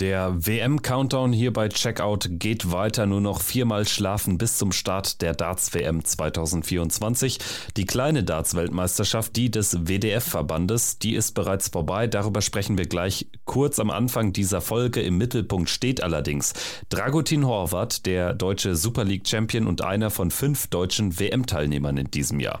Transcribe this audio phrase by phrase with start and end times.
[0.00, 3.06] Der WM-Countdown hier bei Checkout geht weiter.
[3.06, 7.38] Nur noch viermal schlafen bis zum Start der Darts-WM 2024.
[7.78, 12.08] Die kleine Darts-Weltmeisterschaft, die des WDF-Verbandes, die ist bereits vorbei.
[12.08, 15.00] Darüber sprechen wir gleich kurz am Anfang dieser Folge.
[15.00, 16.52] Im Mittelpunkt steht allerdings
[16.90, 22.60] Dragutin Horvath, der deutsche Super League-Champion und einer von fünf deutschen WM-Teilnehmern in diesem Jahr.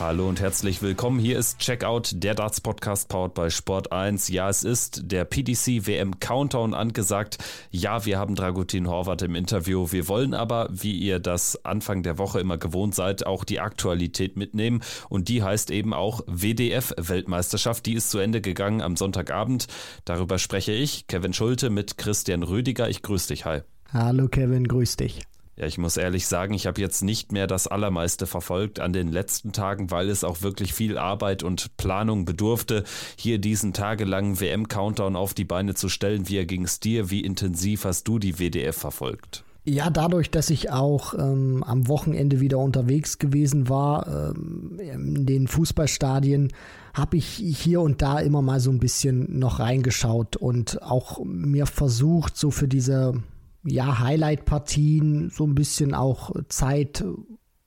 [0.00, 1.20] Hallo und herzlich willkommen.
[1.20, 4.28] Hier ist Checkout, der Darts Podcast powered bei Sport 1.
[4.28, 7.36] Ja, es ist der PDC WM Countdown angesagt.
[7.70, 9.88] Ja, wir haben Dragutin Horvath im Interview.
[9.90, 14.38] Wir wollen aber, wie ihr das Anfang der Woche immer gewohnt seid, auch die Aktualität
[14.38, 14.80] mitnehmen.
[15.10, 17.84] Und die heißt eben auch WDF Weltmeisterschaft.
[17.84, 19.66] Die ist zu Ende gegangen am Sonntagabend.
[20.06, 22.88] Darüber spreche ich, Kevin Schulte, mit Christian Rüdiger.
[22.88, 23.44] Ich grüße dich.
[23.44, 23.60] Hi.
[23.92, 25.20] Hallo Kevin, grüß dich.
[25.60, 29.08] Ja, ich muss ehrlich sagen, ich habe jetzt nicht mehr das Allermeiste verfolgt an den
[29.08, 32.82] letzten Tagen, weil es auch wirklich viel Arbeit und Planung bedurfte,
[33.16, 36.30] hier diesen tagelangen WM-Countdown auf die Beine zu stellen.
[36.30, 37.10] Wie ging es dir?
[37.10, 39.44] Wie intensiv hast du die WDF verfolgt?
[39.64, 45.46] Ja, dadurch, dass ich auch ähm, am Wochenende wieder unterwegs gewesen war ähm, in den
[45.46, 46.54] Fußballstadien,
[46.94, 51.66] habe ich hier und da immer mal so ein bisschen noch reingeschaut und auch mir
[51.66, 53.22] versucht, so für diese
[53.64, 57.04] ja, Highlight-Partien so ein bisschen auch Zeit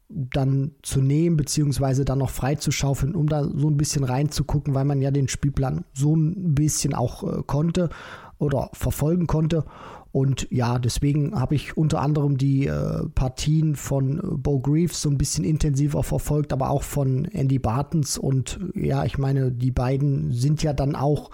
[0.09, 5.02] dann zu nehmen, beziehungsweise dann noch freizuschaufeln, um da so ein bisschen reinzugucken, weil man
[5.02, 7.89] ja den Spielplan so ein bisschen auch äh, konnte
[8.38, 9.66] oder verfolgen konnte.
[10.11, 15.09] Und ja, deswegen habe ich unter anderem die äh, Partien von äh, Bo Greaves so
[15.09, 18.19] ein bisschen intensiver verfolgt, aber auch von Andy Bartons.
[18.19, 21.31] Und ja, ich meine, die beiden sind ja dann auch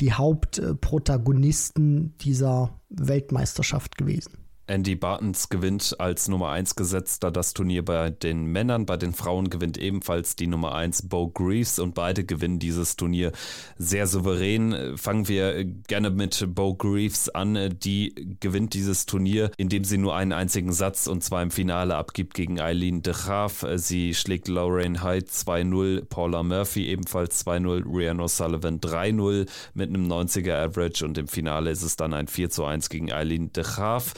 [0.00, 4.45] die Hauptprotagonisten dieser Weltmeisterschaft gewesen.
[4.68, 8.84] Andy Bartons gewinnt als Nummer 1 gesetzter das Turnier bei den Männern.
[8.84, 13.30] Bei den Frauen gewinnt ebenfalls die Nummer 1 Bo Greaves und beide gewinnen dieses Turnier
[13.78, 14.96] sehr souverän.
[14.96, 17.78] Fangen wir gerne mit Bo Greaves an.
[17.78, 22.34] Die gewinnt dieses Turnier, indem sie nur einen einzigen Satz und zwar im Finale abgibt
[22.34, 23.64] gegen Eileen de Graaf.
[23.76, 30.54] Sie schlägt Lorraine Hyde 2-0, Paula Murphy ebenfalls 2-0, Rihanna O'Sullivan 3-0 mit einem 90er
[30.54, 34.12] Average und im Finale ist es dann ein 4-1 gegen Eileen de Graaf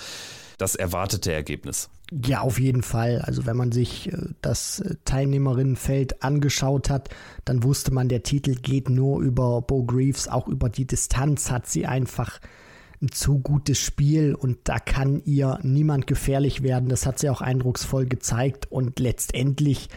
[0.59, 1.89] das erwartete Ergebnis.
[2.11, 3.21] Ja, auf jeden Fall.
[3.21, 7.11] Also wenn man sich äh, das äh, Teilnehmerinnenfeld angeschaut hat,
[7.45, 11.67] dann wusste man, der Titel geht nur über Bo Greaves, auch über die Distanz hat
[11.67, 12.41] sie einfach
[13.01, 16.89] ein zu gutes Spiel und da kann ihr niemand gefährlich werden.
[16.89, 19.89] Das hat sie auch eindrucksvoll gezeigt und letztendlich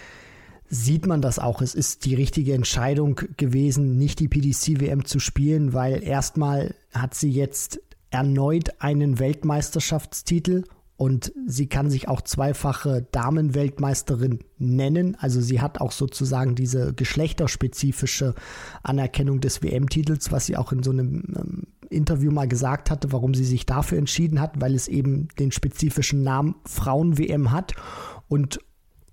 [0.69, 1.61] sieht man das auch.
[1.61, 7.31] Es ist die richtige Entscheidung gewesen, nicht die PDC-WM zu spielen, weil erstmal hat sie
[7.31, 10.63] jetzt erneut einen Weltmeisterschaftstitel
[10.97, 15.17] und sie kann sich auch zweifache Damenweltmeisterin nennen.
[15.19, 18.35] Also sie hat auch sozusagen diese geschlechterspezifische
[18.83, 23.33] Anerkennung des WM-Titels, was sie auch in so einem ähm, Interview mal gesagt hatte, warum
[23.33, 27.73] sie sich dafür entschieden hat, weil es eben den spezifischen Namen Frauen-WM hat
[28.27, 28.59] und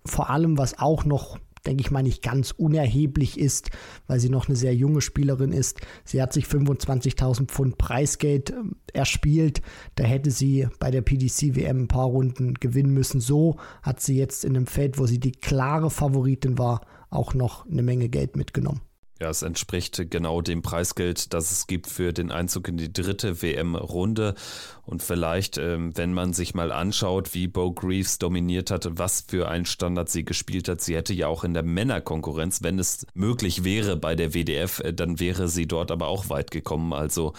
[0.04, 1.38] vor allem, was auch noch
[1.68, 3.70] denke ich mal, nicht ganz unerheblich ist,
[4.06, 5.80] weil sie noch eine sehr junge Spielerin ist.
[6.04, 8.54] Sie hat sich 25.000 Pfund Preisgeld äh,
[8.94, 9.60] erspielt.
[9.94, 13.20] Da hätte sie bei der PDC WM ein paar Runden gewinnen müssen.
[13.20, 16.80] So hat sie jetzt in einem Feld, wo sie die klare Favoritin war,
[17.10, 18.80] auch noch eine Menge Geld mitgenommen.
[19.20, 23.42] Ja, es entspricht genau dem Preisgeld, das es gibt für den Einzug in die dritte
[23.42, 24.36] WM-Runde.
[24.86, 29.48] Und vielleicht, ähm, wenn man sich mal anschaut, wie Bo Greaves dominiert hat, was für
[29.48, 33.64] einen Standard sie gespielt hat, sie hätte ja auch in der Männerkonkurrenz, wenn es möglich
[33.64, 36.92] wäre bei der WDF, äh, dann wäre sie dort aber auch weit gekommen.
[36.92, 37.32] Also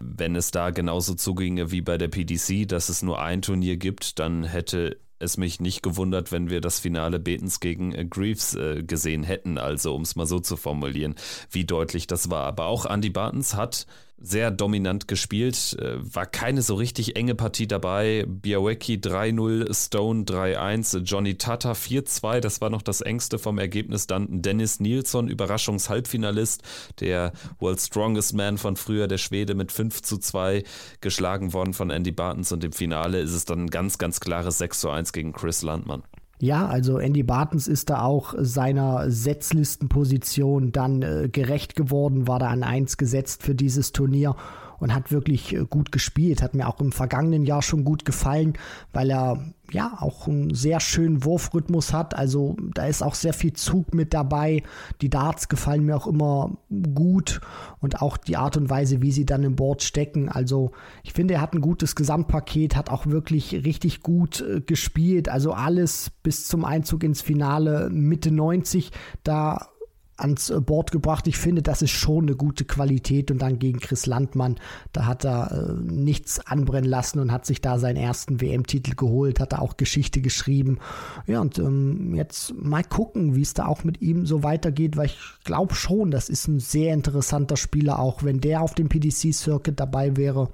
[0.00, 4.20] wenn es da genauso zuginge wie bei der PDC, dass es nur ein Turnier gibt,
[4.20, 8.82] dann hätte es mich nicht gewundert, wenn wir das Finale Betens gegen äh, Greaves äh,
[8.82, 11.14] gesehen hätten, also um es mal so zu formulieren,
[11.50, 12.44] wie deutlich das war.
[12.44, 13.86] Aber auch Andy Bartens hat
[14.16, 18.24] sehr dominant gespielt, äh, war keine so richtig enge Partie dabei.
[18.26, 24.06] Białecki 3-0, Stone 3-1, Johnny Tata 4-2, das war noch das engste vom Ergebnis.
[24.06, 26.62] Dann Dennis Nilsson, Überraschungshalbfinalist,
[27.00, 30.64] der World Strongest Man von früher, der Schwede mit 5 2
[31.00, 34.58] geschlagen worden von Andy Bartens und im Finale ist es dann ein ganz, ganz klares
[34.58, 36.02] 6 1 gegen Chris Landmann.
[36.40, 42.48] Ja, also Andy Bartens ist da auch seiner Setzlistenposition dann äh, gerecht geworden, war da
[42.48, 44.34] an 1 gesetzt für dieses Turnier.
[44.80, 46.42] und hat wirklich äh, gut gespielt.
[46.42, 48.54] Hat mir auch im vergangenen Jahr schon gut gefallen,
[48.92, 49.38] weil er
[49.74, 52.16] ja auch einen sehr schönen Wurfrhythmus hat.
[52.16, 54.62] Also da ist auch sehr viel Zug mit dabei.
[55.02, 56.56] Die Darts gefallen mir auch immer
[56.94, 57.40] gut
[57.80, 60.28] und auch die Art und Weise, wie sie dann im Board stecken.
[60.28, 60.72] Also
[61.02, 65.28] ich finde, er hat ein gutes Gesamtpaket, hat auch wirklich richtig gut äh, gespielt.
[65.28, 68.92] Also alles bis zum Einzug ins Finale Mitte 90.
[69.22, 69.68] Da
[70.16, 71.26] ans äh, Board gebracht.
[71.26, 73.30] Ich finde, das ist schon eine gute Qualität.
[73.30, 74.56] Und dann gegen Chris Landmann,
[74.92, 79.40] da hat er äh, nichts anbrennen lassen und hat sich da seinen ersten WM-Titel geholt,
[79.40, 80.78] hat er auch Geschichte geschrieben.
[81.26, 85.06] Ja, und ähm, jetzt mal gucken, wie es da auch mit ihm so weitergeht, weil
[85.06, 89.78] ich glaube schon, das ist ein sehr interessanter Spieler, auch wenn der auf dem PDC-Circuit
[89.78, 90.50] dabei wäre.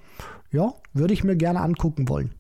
[0.53, 2.35] Ja, würde ich mir gerne angucken wollen.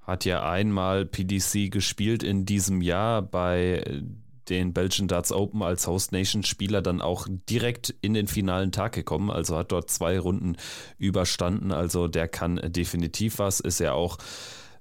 [0.00, 4.02] Hat ja einmal PDC gespielt in diesem Jahr bei
[4.50, 8.92] den Belgian Darts Open als Host Nation Spieler dann auch direkt in den finalen Tag
[8.92, 9.30] gekommen.
[9.30, 10.56] Also hat dort zwei Runden
[10.98, 11.72] überstanden.
[11.72, 13.60] Also der kann definitiv was.
[13.60, 14.18] Ist ja auch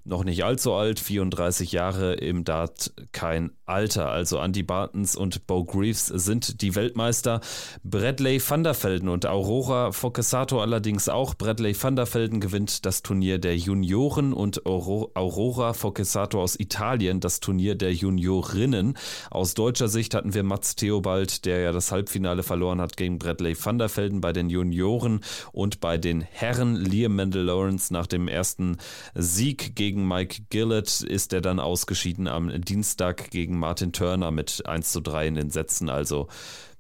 [0.07, 4.09] noch nicht allzu alt, 34 Jahre im Dart, kein Alter.
[4.09, 7.41] Also Andy Bartons und Bo Greaves sind die Weltmeister.
[7.83, 11.35] Bradley van der Velden und Aurora Focesato allerdings auch.
[11.35, 17.41] Bradley van der Velden gewinnt das Turnier der Junioren und Aurora Focesato aus Italien das
[17.41, 18.97] Turnier der Juniorinnen.
[19.29, 23.55] Aus deutscher Sicht hatten wir Mats Theobald, der ja das Halbfinale verloren hat gegen Bradley
[23.61, 25.19] van der Velden bei den Junioren
[25.51, 28.77] und bei den Herren Liam Mendel Lawrence nach dem ersten
[29.13, 34.91] Sieg gegen Mike Gillett ist er dann ausgeschieden am Dienstag gegen Martin Turner mit 1
[34.91, 35.89] zu 3 in den Sätzen.
[35.89, 36.27] Also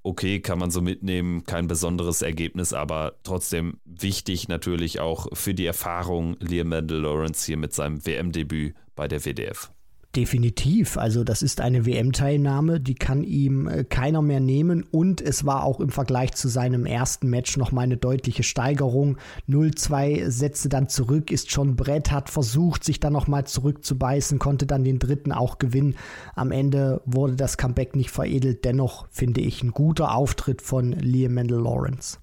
[0.03, 5.65] okay, kann man so mitnehmen, kein besonderes Ergebnis, aber trotzdem wichtig natürlich auch für die
[5.65, 9.71] Erfahrung Liam Mendel Lawrence hier mit seinem WM-Debüt bei der WDF.
[10.17, 10.97] Definitiv.
[10.97, 14.83] Also das ist eine WM-Teilnahme, die kann ihm äh, keiner mehr nehmen.
[14.89, 19.19] Und es war auch im Vergleich zu seinem ersten Match nochmal eine deutliche Steigerung.
[19.47, 24.83] 0-2 Sätze dann zurück, ist schon Brett, hat versucht, sich dann nochmal zurückzubeißen, konnte dann
[24.83, 25.95] den dritten auch gewinnen.
[26.33, 28.65] Am Ende wurde das Comeback nicht veredelt.
[28.65, 32.17] Dennoch finde ich ein guter Auftritt von Liam Mendel Lawrence.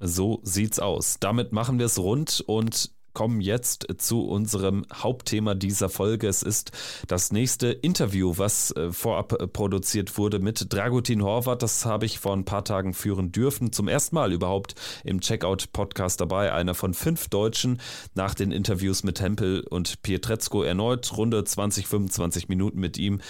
[0.00, 1.18] So sieht's aus.
[1.20, 6.28] Damit machen wir es rund und kommen jetzt zu unserem Hauptthema dieser Folge.
[6.28, 6.72] Es ist
[7.08, 11.62] das nächste Interview, was äh, vorab äh, produziert wurde mit Dragutin Horvath.
[11.62, 13.72] Das habe ich vor ein paar Tagen führen dürfen.
[13.72, 14.74] Zum ersten Mal überhaupt
[15.04, 16.52] im Checkout-Podcast dabei.
[16.52, 17.80] Einer von fünf Deutschen
[18.14, 21.16] nach den Interviews mit Tempel und Pietrezco erneut.
[21.16, 23.20] Runde 20, 25 Minuten mit ihm.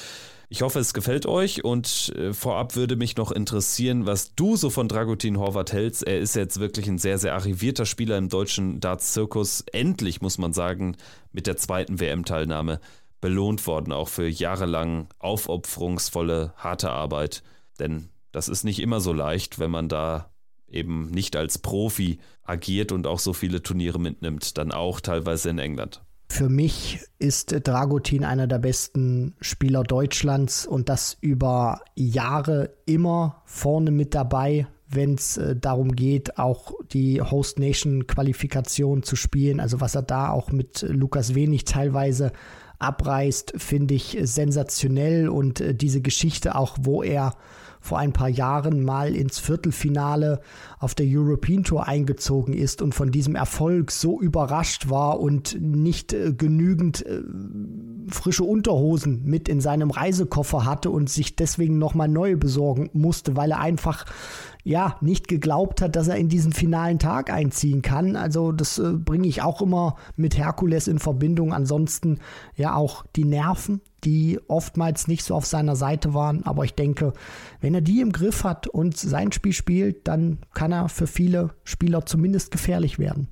[0.55, 4.71] Ich hoffe, es gefällt euch und äh, vorab würde mich noch interessieren, was du so
[4.71, 6.06] von Dragutin Horvath hältst.
[6.06, 9.62] Er ist jetzt wirklich ein sehr, sehr arrivierter Spieler im deutschen Darts-Zirkus.
[9.73, 10.97] Endlich, muss man sagen,
[11.33, 12.79] mit der zweiten WM-Teilnahme
[13.21, 17.43] belohnt worden, auch für jahrelang aufopferungsvolle, harte Arbeit.
[17.81, 20.31] Denn das ist nicht immer so leicht, wenn man da
[20.69, 25.59] eben nicht als Profi agiert und auch so viele Turniere mitnimmt, dann auch teilweise in
[25.59, 26.05] England.
[26.34, 33.92] Für mich ist Dragutin einer der besten Spieler Deutschlands und das über Jahre immer vorne
[33.92, 39.60] mit dabei, wenn es äh, darum geht, auch die Host Nation Qualifikation zu spielen.
[39.60, 42.32] Also was er da auch mit Lukas Wenig teilweise
[42.81, 47.36] abreißt, finde ich sensationell und äh, diese Geschichte auch, wo er
[47.84, 50.40] vor ein paar Jahren mal ins Viertelfinale
[50.78, 56.14] auf der European Tour eingezogen ist und von diesem Erfolg so überrascht war und nicht
[56.14, 57.20] äh, genügend äh,
[58.08, 63.50] frische Unterhosen mit in seinem Reisekoffer hatte und sich deswegen nochmal neue besorgen musste, weil
[63.50, 64.06] er einfach
[64.64, 68.16] ja, nicht geglaubt hat, dass er in diesen finalen Tag einziehen kann.
[68.16, 71.53] Also das äh, bringe ich auch immer mit Herkules in Verbindung.
[71.53, 72.19] Ansonsten
[72.56, 76.44] ja auch die Nerven, die oftmals nicht so auf seiner Seite waren.
[76.44, 77.12] Aber ich denke,
[77.60, 81.50] wenn er die im Griff hat und sein Spiel spielt, dann kann er für viele
[81.65, 83.29] Spieler zumindest gefährlich werden.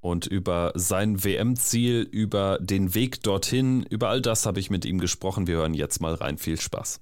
[0.00, 4.98] Und über sein WM-Ziel, über den Weg dorthin, über all das habe ich mit ihm
[4.98, 5.46] gesprochen.
[5.46, 6.36] Wir hören jetzt mal rein.
[6.36, 7.00] Viel Spaß.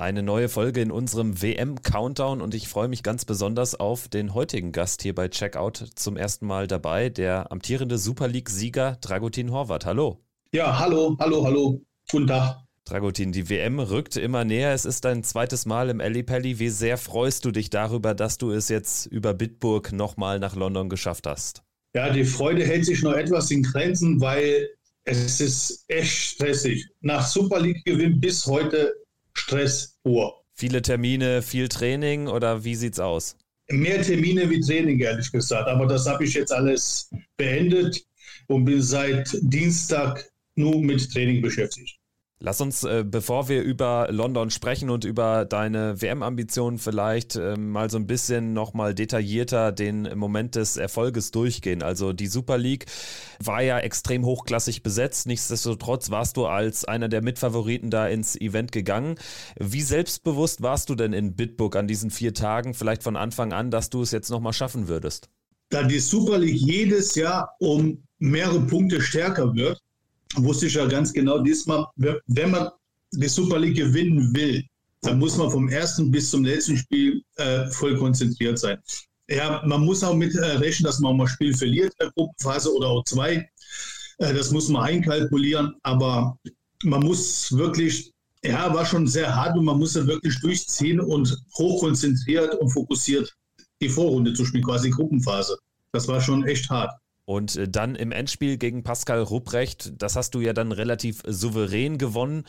[0.00, 4.72] Eine neue Folge in unserem WM-Countdown und ich freue mich ganz besonders auf den heutigen
[4.72, 9.84] Gast hier bei Checkout zum ersten Mal dabei, der amtierende Super League-Sieger Dragutin Horvath.
[9.84, 10.24] Hallo.
[10.54, 11.82] Ja, hallo, hallo, hallo.
[12.10, 12.62] Guten Tag.
[12.86, 14.72] Dragutin, die WM rückt immer näher.
[14.72, 16.58] Es ist dein zweites Mal im Ellipelli.
[16.58, 20.88] Wie sehr freust du dich darüber, dass du es jetzt über Bitburg nochmal nach London
[20.88, 21.62] geschafft hast?
[21.94, 24.66] Ja, die Freude hält sich noch etwas in Grenzen, weil
[25.04, 26.88] es ist echt stressig.
[27.02, 28.94] Nach Super League-Gewinn bis heute
[29.34, 30.44] Stress pur.
[30.54, 33.36] Viele Termine, viel Training oder wie sieht's aus?
[33.70, 35.68] Mehr Termine wie Training, ehrlich gesagt.
[35.68, 38.04] Aber das habe ich jetzt alles beendet
[38.48, 41.99] und bin seit Dienstag nur mit Training beschäftigt.
[42.42, 47.90] Lass uns, äh, bevor wir über London sprechen und über deine WM-Ambitionen vielleicht äh, mal
[47.90, 51.82] so ein bisschen nochmal detaillierter den Moment des Erfolges durchgehen.
[51.82, 52.86] Also die Super League
[53.44, 55.26] war ja extrem hochklassig besetzt.
[55.26, 59.16] Nichtsdestotrotz warst du als einer der Mitfavoriten da ins Event gegangen.
[59.58, 63.70] Wie selbstbewusst warst du denn in Bitburg an diesen vier Tagen, vielleicht von Anfang an,
[63.70, 65.28] dass du es jetzt nochmal schaffen würdest?
[65.68, 69.78] Da die Super League jedes Jahr um mehrere Punkte stärker wird,
[70.36, 72.68] wusste ich ja ganz genau, diesmal, wenn man
[73.12, 74.64] die Super League gewinnen will,
[75.02, 78.78] dann muss man vom ersten bis zum letzten Spiel äh, voll konzentriert sein.
[79.28, 82.12] Ja, man muss auch mit äh, rechnen, dass man mal ein Spiel verliert in der
[82.12, 83.48] Gruppenphase oder auch zwei.
[84.18, 86.36] Äh, das muss man einkalkulieren, aber
[86.84, 88.12] man muss wirklich,
[88.44, 93.32] ja, war schon sehr hart und man muss ja wirklich durchziehen und hochkonzentriert und fokussiert
[93.80, 95.56] die Vorrunde zu spielen, quasi Gruppenphase.
[95.92, 96.92] Das war schon echt hart.
[97.24, 101.98] Und äh, dann im Endspiel gegen Pascal Rupprecht, das hast du ja dann relativ souverän
[101.98, 102.44] gewonnen.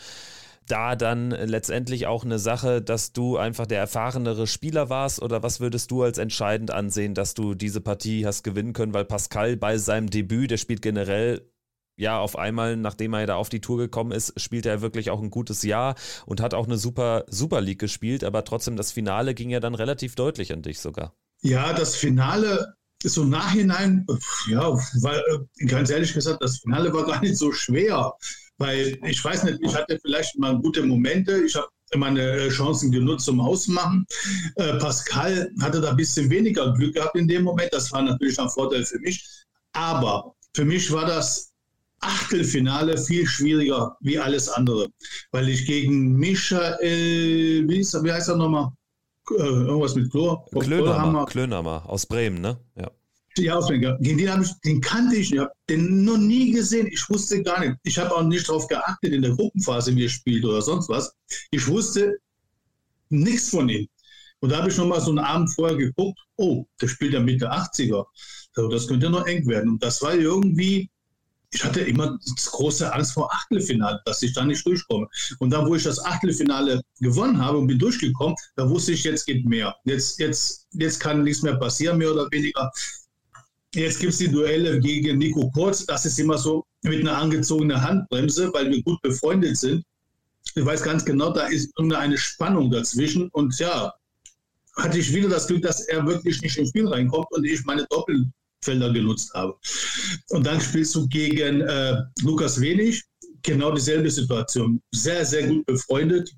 [0.68, 5.60] Da dann letztendlich auch eine Sache, dass du einfach der erfahrenere Spieler warst oder was
[5.60, 9.78] würdest du als entscheidend ansehen, dass du diese Partie hast gewinnen können, weil Pascal bei
[9.78, 11.52] seinem Debüt, der spielt generell
[11.98, 15.22] ja, auf einmal, nachdem er da auf die Tour gekommen ist, spielt er wirklich auch
[15.22, 19.36] ein gutes Jahr und hat auch eine super Super League gespielt, aber trotzdem das Finale
[19.36, 21.14] ging ja dann relativ deutlich an dich sogar.
[21.44, 22.76] Ja, das Finale
[23.10, 24.06] so Nachhinein,
[24.48, 25.20] ja, weil,
[25.60, 28.14] äh, ganz ehrlich gesagt, das Finale war gar nicht so schwer,
[28.58, 31.68] weil ich weiß nicht, ich hatte vielleicht mal gute Momente, ich habe
[31.98, 34.06] meine äh, Chancen genutzt zum Ausmachen.
[34.56, 38.40] Äh, Pascal hatte da ein bisschen weniger Glück gehabt in dem Moment, das war natürlich
[38.40, 39.26] ein Vorteil für mich,
[39.74, 41.52] aber für mich war das
[42.00, 44.90] Achtelfinale viel schwieriger wie alles andere,
[45.32, 48.72] weil ich gegen Michael, wie, ist, wie heißt er nochmal?
[49.30, 50.46] Äh, irgendwas mit Chlor.
[50.60, 52.58] Klönhammer, Klönhammer aus Bremen, ne?
[52.76, 52.92] Ja.
[53.38, 53.98] Ja, aus Bremen.
[54.02, 56.88] Gegen den, ich, den kannte ich ich habe den noch nie gesehen.
[56.88, 57.78] Ich wusste gar nicht.
[57.84, 61.14] Ich habe auch nicht darauf geachtet in der Gruppenphase, wie er spielt oder sonst was.
[61.52, 62.18] Ich wusste
[63.10, 63.88] nichts von ihm.
[64.42, 67.20] Und da habe ich noch mal so einen Abend vorher geguckt, oh, der spielt ja
[67.20, 68.06] Mitte 80er.
[68.56, 69.70] das könnte noch eng werden.
[69.72, 70.90] Und das war irgendwie
[71.54, 72.18] ich hatte immer
[72.52, 75.08] große Angst vor Achtelfinale, dass ich da nicht durchkomme.
[75.40, 79.26] Und dann, wo ich das Achtelfinale gewonnen habe und bin durchgekommen, da wusste ich, jetzt
[79.26, 79.76] geht mehr.
[79.84, 82.72] Jetzt, jetzt, jetzt kann nichts mehr passieren, mehr oder weniger.
[83.76, 85.86] Jetzt gibt es die Duelle gegen Nico Kurz.
[85.86, 89.84] Das ist immer so mit einer angezogenen Handbremse, weil wir gut befreundet sind.
[90.56, 93.30] Ich weiß ganz genau, da ist irgendeine Spannung dazwischen.
[93.30, 93.94] Und ja,
[94.78, 97.86] hatte ich wieder das Glück, dass er wirklich nicht ins Spiel reinkommt und ich meine
[97.90, 98.32] Doppel
[98.64, 99.56] Felder genutzt habe.
[100.30, 103.04] Und dann spielst du gegen äh, Lukas Wenig,
[103.42, 104.82] genau dieselbe Situation.
[104.92, 106.32] Sehr, sehr gut befreundet.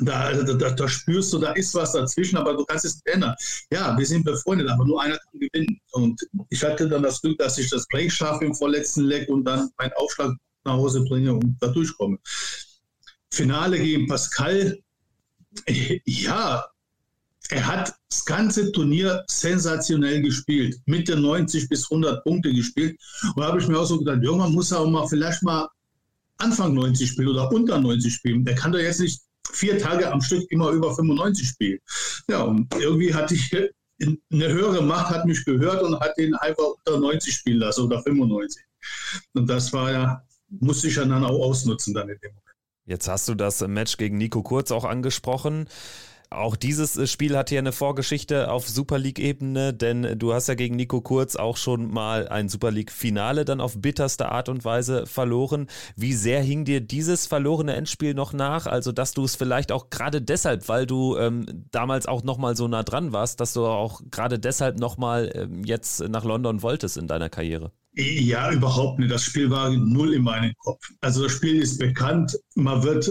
[0.00, 3.34] Da, da, da, spürst du, da ist was dazwischen, aber du kannst es nicht ändern.
[3.72, 5.80] Ja, wir sind befreundet, aber nur einer kann gewinnen.
[5.90, 9.44] Und ich hatte dann das Glück, dass ich das Break schaffe im vorletzten Leck und
[9.44, 12.18] dann meinen Aufschlag nach Hause bringe und da durchkomme.
[13.32, 14.78] Finale gegen Pascal,
[16.04, 16.64] ja,
[17.50, 22.98] er hat das ganze Turnier sensationell gespielt, Mitte 90 bis 100 Punkte gespielt.
[23.34, 25.68] Und da habe ich mir auch so gedacht, irgendwann muss er auch mal vielleicht mal
[26.36, 28.44] Anfang 90 spielen oder unter 90 spielen.
[28.44, 31.78] Der kann doch jetzt nicht vier Tage am Stück immer über 95 spielen.
[32.28, 33.50] Ja, und irgendwie hatte ich
[34.00, 38.02] eine höhere Macht, hat mich gehört und hat ihn einfach unter 90 spielen lassen oder
[38.02, 38.62] 95.
[39.34, 42.44] Und das war ja, musste ich dann auch ausnutzen dann in dem Moment.
[42.84, 45.68] Jetzt hast du das Match gegen Nico Kurz auch angesprochen.
[46.30, 50.54] Auch dieses äh, Spiel hat hier eine Vorgeschichte auf Super League-Ebene, denn du hast ja
[50.54, 55.06] gegen Nico Kurz auch schon mal ein Super League-Finale dann auf bitterste Art und Weise
[55.06, 55.68] verloren.
[55.96, 58.66] Wie sehr hing dir dieses verlorene Endspiel noch nach?
[58.66, 62.68] Also, dass du es vielleicht auch gerade deshalb, weil du ähm, damals auch nochmal so
[62.68, 67.06] nah dran warst, dass du auch gerade deshalb nochmal ähm, jetzt nach London wolltest in
[67.06, 67.72] deiner Karriere?
[68.00, 69.10] Ja, überhaupt nicht.
[69.10, 70.88] Das Spiel war null in meinem Kopf.
[71.00, 72.38] Also das Spiel ist bekannt.
[72.54, 73.10] Man wird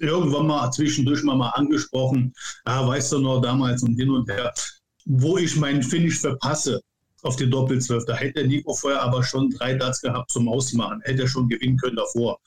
[0.00, 2.34] irgendwann mal zwischendurch mal, mal angesprochen.
[2.66, 4.52] Ah, weißt du noch damals und hin und her.
[5.06, 6.82] Wo ich meinen Finish verpasse
[7.22, 11.00] auf die Doppelzwölf, da hätte Nico vorher aber schon drei Darts gehabt zum Ausmachen.
[11.04, 12.38] Hätte er schon gewinnen können davor.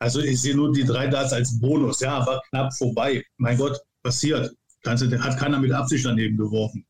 [0.00, 2.00] Also ich sehe nur die drei Darts als Bonus.
[2.00, 3.24] Ja, war knapp vorbei.
[3.36, 4.52] Mein Gott, passiert.
[4.84, 6.84] Hat keiner mit Absicht daneben geworfen.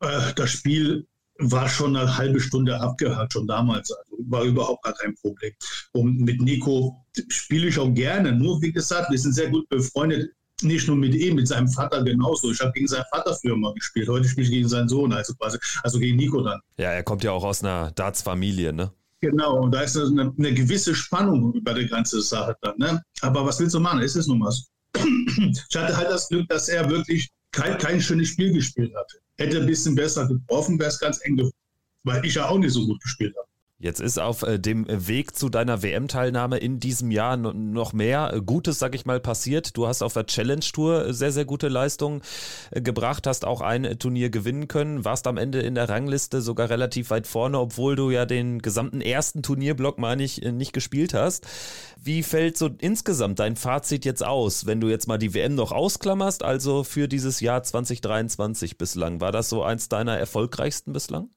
[0.00, 1.06] Äh, das Spiel
[1.38, 3.90] war schon eine halbe Stunde abgehakt, schon damals.
[3.90, 5.52] Also war überhaupt gar kein Problem.
[5.92, 8.32] Und mit Nico spiele ich auch gerne.
[8.32, 10.30] Nur wie gesagt, wir sind sehr gut befreundet.
[10.62, 12.52] Nicht nur mit ihm, mit seinem Vater genauso.
[12.52, 14.08] Ich habe gegen seinen Vater früher mal gespielt.
[14.08, 16.60] Heute spiele ich gegen seinen Sohn, also quasi, also gegen Nico dann.
[16.78, 18.92] Ja, er kommt ja auch aus einer Darts-Familie, ne?
[19.20, 22.76] Genau, und da ist eine, eine, gewisse Spannung über die ganze Sache dann.
[22.76, 23.02] Ne?
[23.22, 24.00] Aber was willst du machen?
[24.00, 24.68] Es ist nun was.
[25.68, 29.12] Ich hatte halt das Glück, dass er wirklich kein, kein schönes Spiel gespielt hat.
[29.36, 31.56] Hätte ein bisschen besser getroffen, wäre es ganz eng geworden,
[32.02, 33.48] weil ich ja auch nicht so gut gespielt habe.
[33.80, 38.40] Jetzt ist auf äh, dem Weg zu deiner WM-Teilnahme in diesem Jahr noch mehr äh,
[38.40, 39.76] Gutes, sag ich mal, passiert.
[39.76, 42.22] Du hast auf der Challenge Tour sehr, sehr gute Leistungen
[42.70, 46.70] äh, gebracht, hast auch ein Turnier gewinnen können, warst am Ende in der Rangliste sogar
[46.70, 51.46] relativ weit vorne, obwohl du ja den gesamten ersten Turnierblock, meine ich, nicht gespielt hast.
[52.00, 55.72] Wie fällt so insgesamt dein Fazit jetzt aus, wenn du jetzt mal die WM noch
[55.72, 59.20] ausklammerst, also für dieses Jahr 2023 bislang?
[59.20, 61.28] War das so eins deiner erfolgreichsten bislang?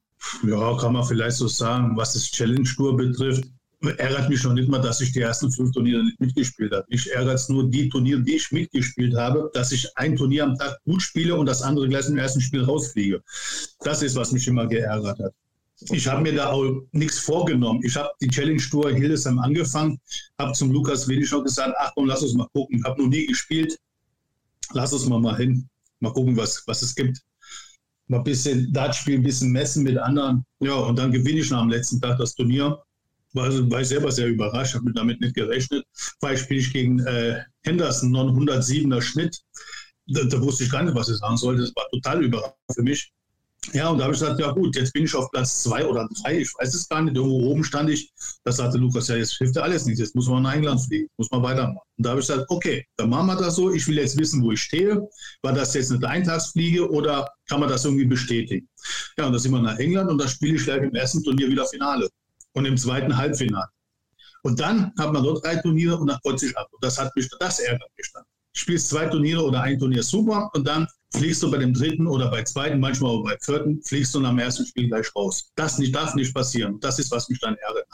[0.43, 3.45] Ja, kann man vielleicht so sagen, was das Challenge Tour betrifft.
[3.97, 6.85] Ärgert mich noch nicht mal, dass ich die ersten fünf Turniere nicht mitgespielt habe.
[6.89, 10.57] Mich ärgert es nur die Turniere, die ich mitgespielt habe, dass ich ein Turnier am
[10.57, 13.21] Tag gut spiele und das andere gleich im ersten Spiel rausfliege.
[13.81, 15.33] Das ist, was mich immer geärgert hat.
[15.91, 17.81] Ich habe mir da auch nichts vorgenommen.
[17.83, 19.99] Ich habe die Challenge Tour Hildesheim angefangen,
[20.39, 22.79] habe zum Lukas Wenig schon gesagt, ach komm, lass uns mal gucken.
[22.79, 23.77] Ich habe noch nie gespielt.
[24.73, 25.69] Lass uns mal mal hin.
[25.99, 27.21] Mal gucken, was, was es gibt
[28.07, 30.45] mal ein bisschen Dart spielen, ein bisschen messen mit anderen.
[30.59, 32.81] Ja, und dann gewinne ich am letzten Tag das Turnier.
[33.33, 35.85] War, war ich selber sehr überrascht, habe damit nicht gerechnet.
[36.21, 39.37] Weil spiele ich gegen äh, Henderson, 907er Schnitt.
[40.07, 41.63] Da, da, wusste ich gar nicht, was ich sagen sollte.
[41.63, 43.11] Das war total überraschend für mich.
[43.73, 46.07] Ja, und da habe ich gesagt, ja gut, jetzt bin ich auf Platz zwei oder
[46.23, 48.11] drei, ich weiß es gar nicht, irgendwo oben stand ich.
[48.45, 51.09] Da sagte Lukas, ja, jetzt hilft ja alles nichts, jetzt muss man nach England fliegen,
[51.17, 51.85] muss man weitermachen.
[51.97, 54.41] Und da habe ich gesagt, okay, dann machen wir das so, ich will jetzt wissen,
[54.41, 55.09] wo ich stehe.
[55.41, 58.69] War das jetzt eine Eintagsfliege oder kann man das irgendwie bestätigen?
[59.17, 61.49] Ja, und da sind wir nach England und da spiele ich gleich im ersten Turnier
[61.49, 62.07] wieder Finale
[62.53, 63.67] und im zweiten Halbfinale.
[64.43, 66.67] Und dann hat man dort drei Turniere und dann kreuzt sich ab.
[66.71, 68.23] Und das hat mich, das ärgert mich dann.
[68.53, 72.29] Spielst zwei Turniere oder ein Turnier super und dann fliegst du bei dem dritten oder
[72.29, 75.51] bei zweiten, manchmal auch bei vierten, fliegst du am ersten Spiel gleich raus.
[75.55, 76.79] Das nicht, darf nicht passieren.
[76.79, 77.87] Das ist, was mich dann ärgert.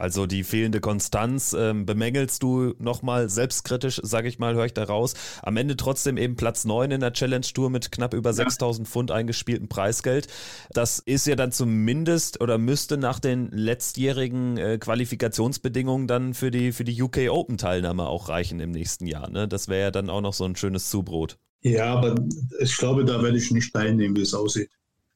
[0.00, 4.84] Also die fehlende Konstanz ähm, bemängelst du nochmal selbstkritisch, sage ich mal, höre ich da
[4.84, 5.12] raus.
[5.42, 8.34] Am Ende trotzdem eben Platz 9 in der Challenge Tour mit knapp über ja.
[8.36, 10.28] 6000 Pfund eingespieltem Preisgeld.
[10.70, 16.72] Das ist ja dann zumindest oder müsste nach den letztjährigen äh, Qualifikationsbedingungen dann für die,
[16.72, 19.28] für die UK Open Teilnahme auch reichen im nächsten Jahr.
[19.28, 19.48] Ne?
[19.48, 21.36] Das wäre ja dann auch noch so ein schönes Zubrot.
[21.62, 22.14] Ja, aber
[22.60, 24.70] ich glaube, da werde ich nicht teilnehmen, wie es aussieht.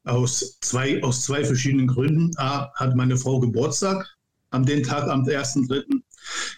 [0.05, 2.33] Aus zwei, aus zwei verschiedenen Gründen.
[2.37, 4.07] A, hat meine Frau Geburtstag
[4.51, 5.83] am den Tag, am 1.3.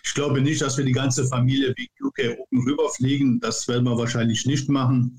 [0.05, 3.41] Ich glaube nicht, dass wir die ganze Familie wie UK Open rüberfliegen.
[3.41, 5.17] Das werden wir wahrscheinlich nicht machen.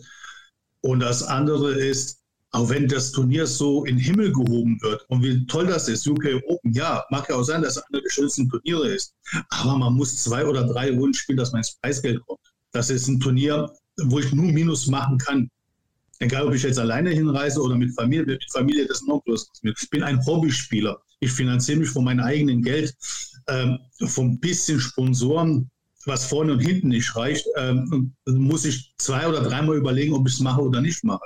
[0.81, 2.19] Und das andere ist,
[2.51, 6.07] auch wenn das Turnier so in den Himmel gehoben wird und wie toll das ist,
[6.07, 9.13] UK Open, ja, mag ja auch sein, dass es einer der schönsten Turniere ist.
[9.49, 12.39] Aber man muss zwei oder drei Runden spielen, dass man ins Preisgeld kommt.
[12.71, 15.49] Das ist ein Turnier, wo ich nur Minus machen kann.
[16.19, 19.51] Egal, ob ich jetzt alleine hinreise oder mit Familie, mit Familie noch bloß.
[19.61, 20.99] Ich bin ein Hobbyspieler.
[21.19, 22.95] Ich finanziere mich von meinem eigenen Geld,
[23.47, 25.69] ähm, von bisschen Sponsoren,
[26.05, 30.35] was vorne und hinten nicht reicht, ähm, muss ich zwei oder dreimal überlegen, ob ich
[30.35, 31.25] es mache oder nicht mache.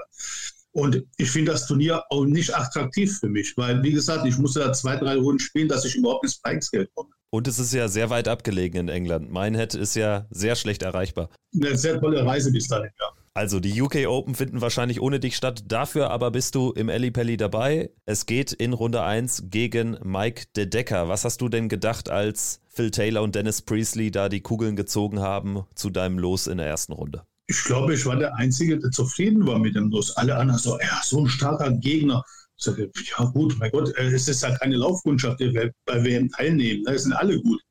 [0.72, 4.62] Und ich finde das Turnier auch nicht attraktiv für mich, weil, wie gesagt, ich musste
[4.62, 7.12] da zwei, drei Runden spielen, dass ich überhaupt ins Preisgeld komme.
[7.34, 9.32] Und es ist ja sehr weit abgelegen in England.
[9.32, 11.30] Minehead ist ja sehr schlecht erreichbar.
[11.56, 13.06] Eine sehr tolle Reise bis dahin, ja.
[13.34, 15.64] Also die UK Open finden wahrscheinlich ohne dich statt.
[15.70, 17.90] Dafür aber bist du im Pelli dabei.
[18.06, 21.08] Es geht in Runde 1 gegen Mike De Decker.
[21.08, 25.22] Was hast du denn gedacht, als Phil Taylor und Dennis Priestley da die Kugeln gezogen
[25.22, 27.24] haben zu deinem Los in der ersten Runde?
[27.48, 30.18] Ich glaube, ich war der Einzige, der zufrieden war mit dem Los.
[30.18, 32.26] Alle anderen so, ja, so ein starker Gegner.
[32.64, 35.40] Sage, ja gut, mein Gott, äh, es ist ja keine Laufkundschaft,
[35.86, 36.84] bei WM teilnehmen.
[36.86, 37.62] Da sind alle gut.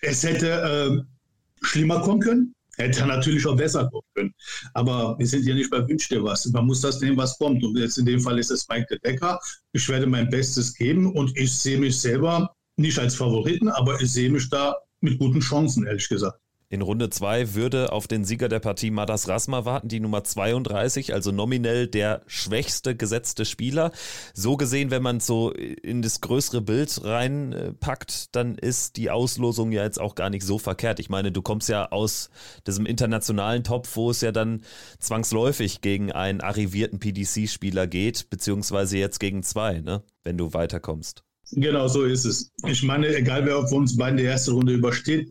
[0.00, 2.54] Es hätte äh, schlimmer kommen können.
[2.76, 4.34] Hätte natürlich auch besser kommen können.
[4.72, 6.46] Aber wir sind ja nicht bei Wünsch dir was.
[6.46, 7.62] Man muss das nehmen, was kommt.
[7.62, 9.38] Und jetzt in dem Fall ist es Mike de Decker.
[9.72, 14.10] Ich werde mein Bestes geben und ich sehe mich selber nicht als Favoriten, aber ich
[14.10, 16.40] sehe mich da mit guten Chancen, ehrlich gesagt.
[16.74, 21.14] In Runde 2 würde auf den Sieger der Partie Madas Rasma warten, die Nummer 32,
[21.14, 23.92] also nominell der schwächste gesetzte Spieler.
[24.34, 29.84] So gesehen, wenn man so in das größere Bild reinpackt, dann ist die Auslosung ja
[29.84, 30.98] jetzt auch gar nicht so verkehrt.
[30.98, 32.28] Ich meine, du kommst ja aus
[32.66, 34.62] diesem internationalen Topf, wo es ja dann
[34.98, 40.02] zwangsläufig gegen einen arrivierten PDC-Spieler geht, beziehungsweise jetzt gegen zwei, ne?
[40.24, 41.22] wenn du weiterkommst.
[41.52, 42.50] Genau, so ist es.
[42.66, 45.30] Ich meine, egal wer von uns beiden die erste Runde übersteht,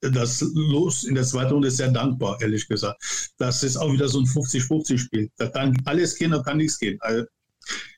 [0.00, 3.32] das Los in der zweiten Runde ist sehr dankbar, ehrlich gesagt.
[3.38, 5.30] Das ist auch wieder so ein 50-50-Spiel.
[5.36, 6.98] Da kann alles gehen, da kann nichts gehen.
[7.00, 7.24] Also,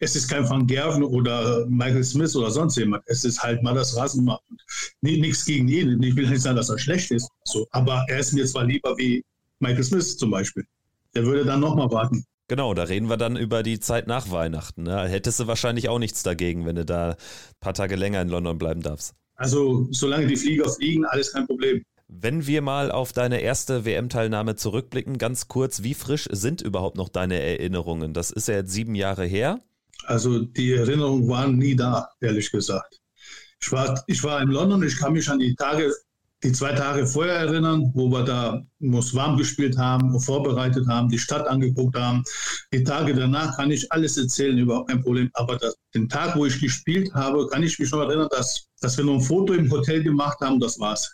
[0.01, 3.05] es ist kein Van Gerven oder Michael Smith oder sonst jemand.
[3.07, 4.39] Es ist halt mal das Rasenmann.
[5.01, 6.03] Nichts gegen ihn.
[6.03, 7.29] Ich will nicht sagen, dass er schlecht ist.
[7.45, 7.67] So.
[7.71, 9.25] Aber er ist mir zwar lieber wie
[9.61, 10.65] Michael Smith zum Beispiel.
[11.15, 12.25] Der würde dann nochmal warten.
[12.49, 14.83] Genau, da reden wir dann über die Zeit nach Weihnachten.
[14.83, 15.09] Ne?
[15.09, 17.17] Hättest du wahrscheinlich auch nichts dagegen, wenn du da ein
[17.61, 19.15] paar Tage länger in London bleiben darfst.
[19.37, 21.83] Also solange die Flieger fliegen, alles kein Problem.
[22.15, 27.09] Wenn wir mal auf deine erste WM-Teilnahme zurückblicken, ganz kurz, wie frisch sind überhaupt noch
[27.09, 28.13] deine Erinnerungen?
[28.13, 29.61] Das ist ja jetzt sieben Jahre her.
[30.05, 33.01] Also die Erinnerungen waren nie da, ehrlich gesagt.
[33.63, 35.91] Ich war, ich war in London, ich kann mich an die Tage,
[36.43, 41.19] die zwei Tage vorher erinnern, wo wir da muss warm gespielt haben, vorbereitet haben, die
[41.19, 42.23] Stadt angeguckt haben.
[42.75, 45.31] Die Tage danach kann ich alles erzählen, überhaupt kein Problem.
[45.33, 48.99] Aber das, den Tag, wo ich gespielt habe, kann ich mich noch erinnern, dass, dass
[48.99, 51.11] wir noch ein Foto im Hotel gemacht haben, das war's.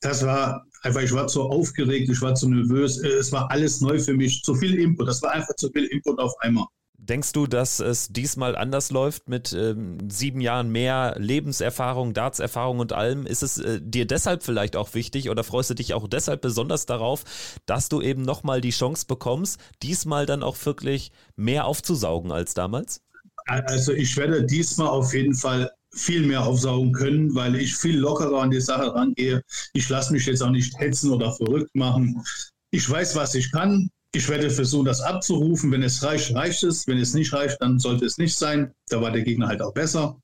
[0.00, 3.98] Das war einfach, ich war zu aufgeregt, ich war zu nervös, es war alles neu
[3.98, 6.66] für mich, zu viel Input, das war einfach zu viel Input auf einmal.
[7.02, 12.92] Denkst du, dass es diesmal anders läuft mit ähm, sieben Jahren mehr Lebenserfahrung, Dartserfahrung und
[12.92, 13.24] allem?
[13.24, 16.84] Ist es äh, dir deshalb vielleicht auch wichtig oder freust du dich auch deshalb besonders
[16.84, 17.24] darauf,
[17.64, 23.00] dass du eben nochmal die Chance bekommst, diesmal dann auch wirklich mehr aufzusaugen als damals?
[23.46, 28.42] Also ich werde diesmal auf jeden Fall viel mehr aufsaugen können, weil ich viel lockerer
[28.42, 29.42] an die Sache rangehe.
[29.72, 32.22] Ich lasse mich jetzt auch nicht hetzen oder verrückt machen.
[32.70, 33.90] Ich weiß, was ich kann.
[34.12, 35.70] Ich werde versuchen, das abzurufen.
[35.70, 36.86] Wenn es reicht, reicht es.
[36.86, 38.72] Wenn es nicht reicht, dann sollte es nicht sein.
[38.88, 40.16] Da war der Gegner halt auch besser.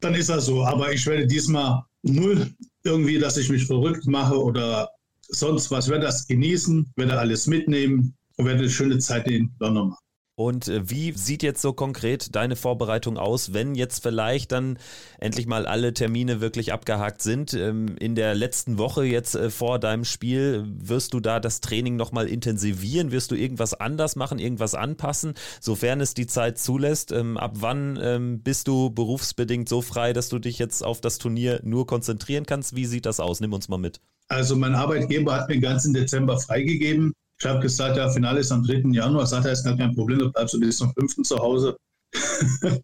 [0.00, 0.64] Dann ist er so.
[0.64, 2.50] Aber ich werde diesmal null
[2.84, 4.88] irgendwie, dass ich mich verrückt mache oder
[5.28, 5.86] sonst was.
[5.86, 10.03] Ich werde das genießen, werde alles mitnehmen und werde eine schöne Zeit in London machen.
[10.36, 14.78] Und äh, wie sieht jetzt so konkret deine Vorbereitung aus, wenn jetzt vielleicht dann
[15.20, 17.54] endlich mal alle Termine wirklich abgehakt sind?
[17.54, 21.94] Ähm, in der letzten Woche jetzt äh, vor deinem Spiel, wirst du da das Training
[21.94, 23.12] nochmal intensivieren?
[23.12, 27.12] Wirst du irgendwas anders machen, irgendwas anpassen, sofern es die Zeit zulässt?
[27.12, 31.18] Ähm, ab wann ähm, bist du berufsbedingt so frei, dass du dich jetzt auf das
[31.18, 32.74] Turnier nur konzentrieren kannst?
[32.74, 33.40] Wie sieht das aus?
[33.40, 34.00] Nimm uns mal mit.
[34.26, 37.12] Also mein Arbeitgeber hat mir den ganzen Dezember freigegeben.
[37.44, 38.84] Ich habe gesagt, ja, Finale ist am 3.
[38.92, 39.26] Januar.
[39.26, 41.24] Sagt er, ist gar kein Problem, du bleibst bis zum 5.
[41.24, 41.76] zu Hause.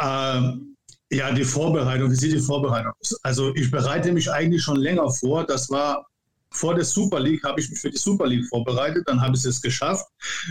[0.00, 0.76] ähm,
[1.12, 3.16] ja, die Vorbereitung, wie sieht die Vorbereitung aus?
[3.22, 5.46] Also ich bereite mich eigentlich schon länger vor.
[5.46, 6.04] Das war
[6.50, 9.04] vor der Super League, habe ich mich für die Super League vorbereitet.
[9.06, 10.06] Dann habe ich es geschafft.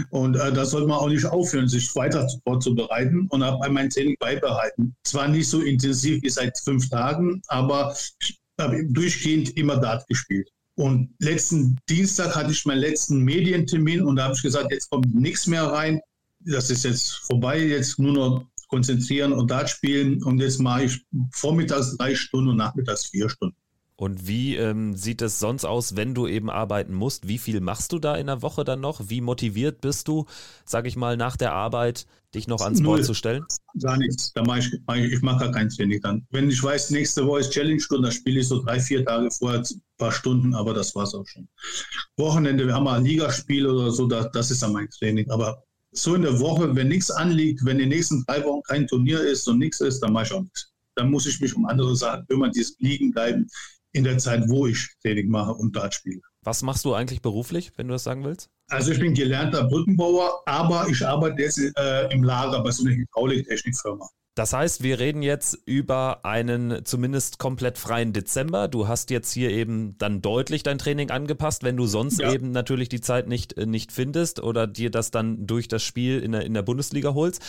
[0.10, 4.16] Und äh, da sollte man auch nicht aufhören, sich weiter vorzubereiten und habe mein Training
[4.22, 4.96] beibehalten.
[5.04, 10.50] Zwar nicht so intensiv wie seit fünf Tagen, aber ich habe durchgehend immer Dart gespielt.
[10.78, 15.14] Und letzten Dienstag hatte ich meinen letzten Medientermin und da habe ich gesagt, jetzt kommt
[15.14, 16.00] nichts mehr rein.
[16.42, 20.22] Das ist jetzt vorbei, jetzt nur noch konzentrieren und Dart spielen.
[20.22, 23.56] Und jetzt mache ich vormittags drei Stunden und nachmittags vier Stunden.
[23.96, 27.28] Und wie ähm, sieht es sonst aus, wenn du eben arbeiten musst?
[27.28, 29.10] Wie viel machst du da in der Woche dann noch?
[29.10, 30.28] Wie motiviert bist du,
[30.64, 33.44] sag ich mal, nach der Arbeit dich noch ans Board zu stellen?
[33.82, 34.32] Gar nichts.
[34.34, 34.74] Da mache ich,
[35.12, 36.28] ich mache gar kein Training dann.
[36.30, 39.64] Wenn ich weiß, nächste Woche ist Challenge-Stunde, da spiele ich so drei, vier Tage vorher
[39.98, 41.48] paar Stunden, aber das war es auch schon.
[42.18, 45.30] Wochenende, wir haben mal ein Ligaspiel oder so, das, das ist dann mein Training.
[45.30, 49.22] Aber so in der Woche, wenn nichts anliegt, wenn die nächsten drei Wochen kein Turnier
[49.22, 50.72] ist und nichts ist, dann mache ich auch nichts.
[50.96, 53.48] Dann muss ich mich um andere Sachen kümmern, die liegen bleiben
[53.94, 56.22] in der Zeit, wo ich Training mache und Dart spiele.
[56.44, 58.50] Was machst du eigentlich beruflich, wenn du das sagen willst?
[58.70, 62.96] Also ich bin gelernter Brückenbauer, aber ich arbeite jetzt äh, im Lager bei so einer
[62.96, 64.08] Hydrauliktechnikfirma.
[64.38, 68.68] Das heißt, wir reden jetzt über einen zumindest komplett freien Dezember.
[68.68, 72.32] Du hast jetzt hier eben dann deutlich dein Training angepasst, wenn du sonst ja.
[72.32, 76.20] eben natürlich die Zeit nicht, äh, nicht findest oder dir das dann durch das Spiel
[76.20, 77.42] in der, in der Bundesliga holst.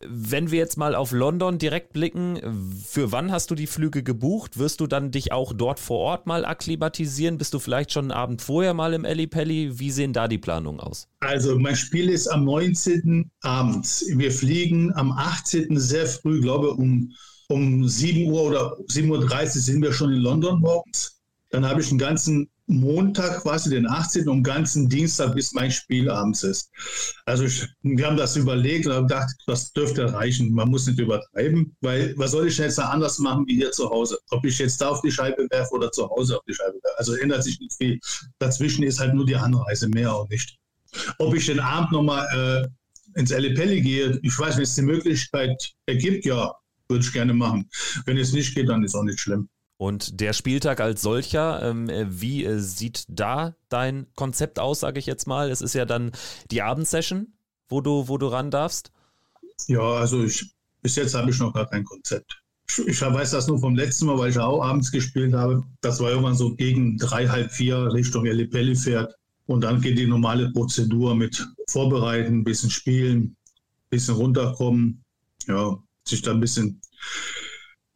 [0.00, 4.58] Wenn wir jetzt mal auf London direkt blicken, für wann hast du die Flüge gebucht?
[4.58, 7.36] Wirst du dann dich auch dort vor Ort mal akklimatisieren?
[7.36, 9.78] Bist du vielleicht schon einen Abend vorher mal im Ellipelli?
[9.78, 11.06] Wie sehen da die Planungen aus?
[11.20, 13.30] Also mein Spiel ist am 19.
[13.42, 14.06] abends.
[14.14, 15.78] Wir fliegen am 18.
[15.78, 17.12] sehr früh, glaube um,
[17.48, 21.20] um 7 Uhr oder 7.30 Uhr sind wir schon in London morgens.
[21.50, 24.28] Dann habe ich einen ganzen Montag, quasi den 18.
[24.28, 26.70] und ganzen Dienstag, bis mein Spiel abends ist.
[27.26, 30.52] Also ich, wir haben das überlegt und haben gedacht, das dürfte reichen.
[30.54, 33.90] Man muss nicht übertreiben, weil was soll ich jetzt da anders machen wie hier zu
[33.90, 34.18] Hause?
[34.30, 36.98] Ob ich jetzt da auf die Scheibe werfe oder zu Hause auf die Scheibe werfe.
[36.98, 37.98] Also ändert sich nicht viel.
[38.38, 40.56] Dazwischen ist halt nur die Anreise, mehr auch nicht.
[41.18, 42.26] Ob ich den Abend nochmal
[42.64, 42.68] äh,
[43.14, 46.52] ins Ellipelli gehe, ich weiß, wenn es die Möglichkeit ergibt, ja,
[46.88, 47.68] würde ich gerne machen.
[48.04, 49.48] Wenn es nicht geht, dann ist auch nicht schlimm.
[49.76, 54.98] Und der Spieltag als solcher, ähm, äh, wie äh, sieht da dein Konzept aus, sage
[54.98, 55.50] ich jetzt mal?
[55.50, 56.12] Es ist ja dann
[56.50, 57.32] die Abendsession,
[57.68, 58.92] wo du, wo du ran darfst.
[59.68, 62.42] Ja, also ich, bis jetzt habe ich noch gar kein Konzept.
[62.68, 65.62] Ich, ich weiß das nur vom letzten Mal, weil ich auch abends gespielt habe.
[65.80, 69.14] Das war irgendwann so gegen drei, halb vier Richtung Ellipelli fährt.
[69.50, 73.36] Und dann geht die normale Prozedur mit Vorbereiten, ein bisschen spielen, ein
[73.90, 75.02] bisschen runterkommen,
[75.48, 76.80] ja, sich da ein bisschen,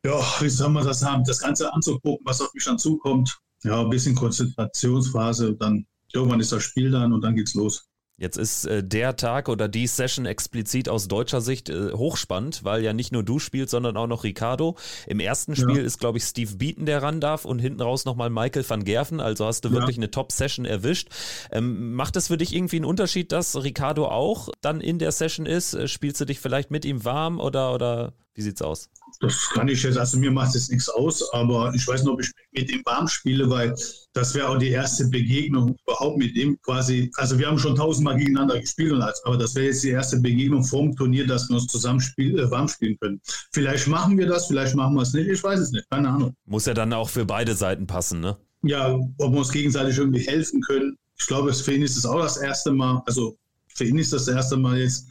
[0.04, 3.38] ja, wie soll man das haben, das Ganze anzugucken, was auf mich dann zukommt.
[3.62, 7.86] Ja, ein bisschen Konzentrationsphase, dann irgendwann ist das Spiel dann und dann geht's los.
[8.16, 12.84] Jetzt ist äh, der Tag oder die Session explizit aus deutscher Sicht äh, hochspannend, weil
[12.84, 14.76] ja nicht nur du spielst, sondern auch noch Ricardo.
[15.08, 15.82] Im ersten Spiel ja.
[15.82, 19.18] ist, glaube ich, Steve Beaton, der ran darf und hinten raus nochmal Michael van Gerven.
[19.18, 19.74] Also hast du ja.
[19.74, 21.08] wirklich eine Top-Session erwischt.
[21.50, 25.44] Ähm, macht es für dich irgendwie einen Unterschied, dass Ricardo auch dann in der Session
[25.44, 25.74] ist?
[25.74, 28.90] Äh, spielst du dich vielleicht mit ihm warm oder, oder Wie sieht's aus?
[29.20, 32.20] Das kann ich jetzt, also mir macht es nichts aus, aber ich weiß nicht, ob
[32.20, 33.74] ich mit ihm warm spiele, weil
[34.12, 37.10] das wäre auch die erste Begegnung überhaupt mit ihm quasi.
[37.16, 38.92] Also wir haben schon tausendmal gegeneinander gespielt,
[39.24, 42.50] aber das wäre jetzt die erste Begegnung vom Turnier, dass wir uns zusammen spiel, äh,
[42.50, 43.20] warm spielen können.
[43.52, 46.34] Vielleicht machen wir das, vielleicht machen wir es nicht, ich weiß es nicht, keine Ahnung.
[46.46, 48.36] Muss ja dann auch für beide Seiten passen, ne?
[48.62, 50.96] Ja, ob wir uns gegenseitig irgendwie helfen können.
[51.18, 53.36] Ich glaube, für ihn ist es auch das erste Mal, also
[53.74, 55.06] für ihn ist das, das erste Mal jetzt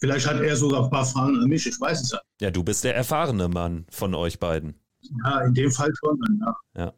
[0.00, 2.20] Vielleicht hat er sogar ein paar Fragen an mich, ich weiß es ja.
[2.40, 4.74] Ja, du bist der erfahrene Mann von euch beiden.
[5.24, 6.56] Ja, in dem Fall schon, ja.
[6.76, 6.92] ja.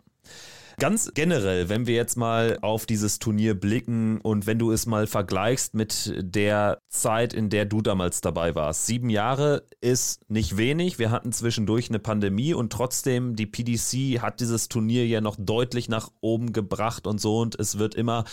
[0.78, 5.06] Ganz generell, wenn wir jetzt mal auf dieses Turnier blicken und wenn du es mal
[5.06, 8.86] vergleichst mit der Zeit, in der du damals dabei warst.
[8.86, 10.98] Sieben Jahre ist nicht wenig.
[10.98, 15.88] Wir hatten zwischendurch eine Pandemie und trotzdem die PDC hat dieses Turnier ja noch deutlich
[15.88, 18.24] nach oben gebracht und so und es wird immer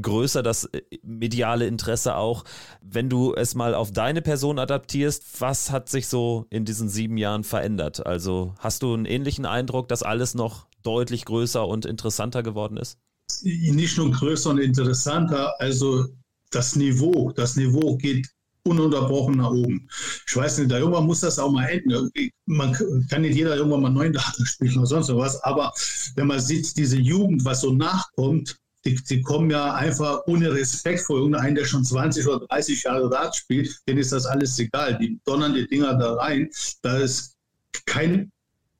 [0.00, 0.68] größer, das
[1.02, 2.44] mediale Interesse auch.
[2.80, 7.16] Wenn du es mal auf deine Person adaptierst, was hat sich so in diesen sieben
[7.16, 8.06] Jahren verändert?
[8.06, 12.98] Also hast du einen ähnlichen Eindruck, dass alles noch deutlich größer und interessanter geworden ist?
[13.42, 16.06] Nicht nur größer und interessanter, also
[16.50, 18.28] das Niveau, das Niveau geht
[18.64, 19.88] ununterbrochen nach oben.
[20.26, 22.10] Ich weiß nicht, da irgendwann muss das auch mal enden.
[22.46, 22.76] Man
[23.08, 25.72] kann nicht jeder irgendwann mal neuen Daten spielen oder sonst was, aber
[26.16, 31.00] wenn man sieht, diese Jugend, was so nachkommt, die, die kommen ja einfach ohne Respekt
[31.00, 34.98] vor irgendeinen, der schon 20 oder 30 Jahre Rad spielt, denen ist das alles egal.
[34.98, 36.48] Die donnern die Dinger da rein.
[36.82, 37.36] Da ist
[37.84, 38.32] kein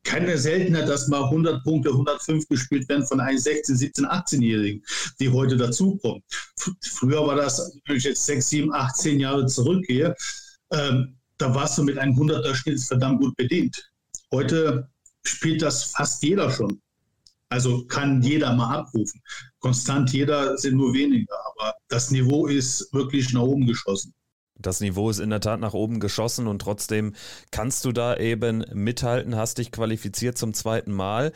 [0.05, 4.83] keine Seltenheit, dass mal 100 Punkte, 105 gespielt werden von einem 16, 17, 18-Jährigen,
[5.19, 6.23] die heute dazukommen.
[6.81, 10.15] Früher war das, wenn ich jetzt 6, 7, 8, 10 Jahre zurückgehe,
[10.73, 13.91] ähm, da warst du mit einem 100er Schnitt verdammt gut bedient.
[14.33, 14.89] Heute
[15.23, 16.81] spielt das fast jeder schon.
[17.49, 19.21] Also kann jeder mal abrufen.
[19.59, 24.15] Konstant jeder sind nur weniger, aber das Niveau ist wirklich nach oben geschossen.
[24.63, 27.15] Das Niveau ist in der Tat nach oben geschossen und trotzdem
[27.51, 31.33] kannst du da eben mithalten, hast dich qualifiziert zum zweiten Mal.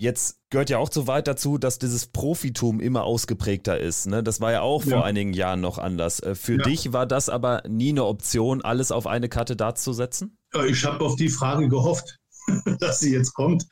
[0.00, 4.06] Jetzt gehört ja auch so weit dazu, dass dieses Profitum immer ausgeprägter ist.
[4.06, 4.22] Ne?
[4.22, 4.96] Das war ja auch ja.
[4.96, 6.20] vor einigen Jahren noch anders.
[6.20, 6.62] Äh, für ja.
[6.62, 10.38] dich war das aber nie eine Option, alles auf eine Karte Darts zu setzen?
[10.66, 12.18] Ich habe auf die Frage gehofft,
[12.80, 13.66] dass sie jetzt kommt.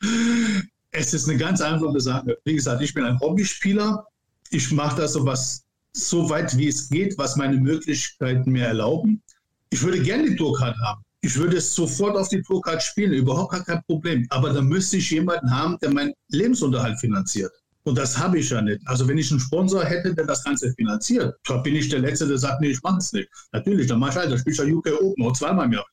[0.91, 2.37] Es ist eine ganz einfache Sache.
[2.45, 4.05] Wie gesagt, ich bin ein Hobbyspieler.
[4.51, 9.21] Ich mache das so was so weit wie es geht, was meine Möglichkeiten mir erlauben.
[9.69, 11.01] Ich würde gerne die Tourcard haben.
[11.21, 14.25] Ich würde es sofort auf die Tourcard spielen, überhaupt gar kein Problem.
[14.29, 17.51] Aber da müsste ich jemanden haben, der meinen Lebensunterhalt finanziert.
[17.83, 18.81] Und das habe ich ja nicht.
[18.85, 22.27] Also wenn ich einen Sponsor hätte, der das Ganze finanziert, da bin ich der Letzte,
[22.27, 23.29] der sagt, nee, ich mache es nicht.
[23.51, 25.85] Natürlich, dann mache ich halt, dann spiele ich ja UK Open auch zweimal im Jahr.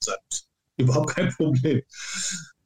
[0.76, 1.80] Überhaupt kein Problem.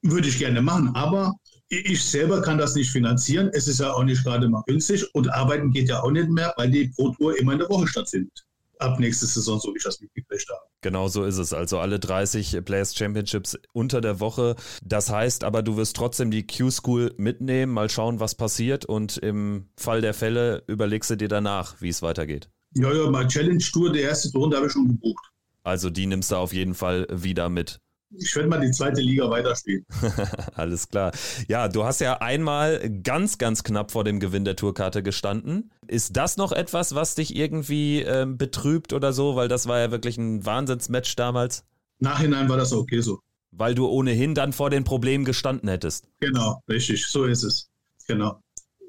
[0.02, 0.94] Würde ich gerne machen.
[0.94, 1.34] Aber
[1.70, 3.48] ich selber kann das nicht finanzieren.
[3.52, 6.52] Es ist ja auch nicht gerade mal günstig und arbeiten geht ja auch nicht mehr,
[6.56, 8.44] weil die Pro Tour immer in der Woche stattfindet.
[8.80, 10.60] Ab nächste Saison, so wie ich das mitgekriegt habe.
[10.80, 11.52] Genau so ist es.
[11.52, 14.56] Also alle 30 Players Championships unter der Woche.
[14.82, 19.68] Das heißt aber, du wirst trotzdem die Q-School mitnehmen, mal schauen, was passiert und im
[19.76, 22.48] Fall der Fälle überlegst du dir danach, wie es weitergeht.
[22.74, 25.24] Ja, ja, mal Challenge Tour, der erste Runde habe ich schon gebucht.
[25.62, 27.80] Also die nimmst du auf jeden Fall wieder mit
[28.16, 29.84] ich werde mal die zweite Liga weiterspielen.
[30.54, 31.12] Alles klar.
[31.48, 35.70] Ja, du hast ja einmal ganz, ganz knapp vor dem Gewinn der Tourkarte gestanden.
[35.86, 39.36] Ist das noch etwas, was dich irgendwie äh, betrübt oder so?
[39.36, 41.64] Weil das war ja wirklich ein Wahnsinnsmatch damals.
[42.00, 43.20] Nachhinein war das okay so.
[43.52, 46.06] Weil du ohnehin dann vor den Problemen gestanden hättest.
[46.20, 47.06] Genau, richtig.
[47.06, 47.68] So ist es.
[48.06, 48.40] Genau.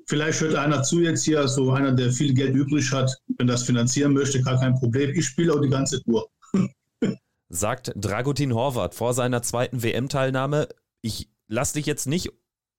[0.08, 3.64] Vielleicht hört einer zu jetzt hier, so einer, der viel Geld übrig hat, wenn das
[3.64, 5.12] finanzieren möchte, gar kein Problem.
[5.16, 6.28] Ich spiele auch die ganze Tour
[7.52, 10.70] sagt Dragutin Horvath vor seiner zweiten WM-Teilnahme.
[11.02, 12.32] Ich lass dich jetzt nicht